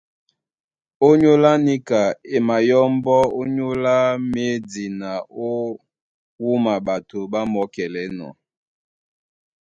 [1.07, 2.01] Ónyólá níka,
[2.35, 3.95] e mayɔ́mbɔ́ ónyólá
[4.31, 5.11] médi na
[5.45, 5.49] ó
[6.43, 8.31] wúma ɓato ɓá mɔ́kɛlɛ́nɔ̄.